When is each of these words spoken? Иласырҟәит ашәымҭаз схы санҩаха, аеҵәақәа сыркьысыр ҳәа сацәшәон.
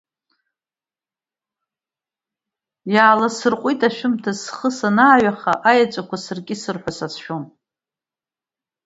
Иласырҟәит 2.93 3.81
ашәымҭаз 3.87 4.37
схы 4.43 4.69
санҩаха, 4.77 5.53
аеҵәақәа 5.69 6.17
сыркьысыр 6.23 6.77
ҳәа 6.81 6.91
сацәшәон. 6.97 7.43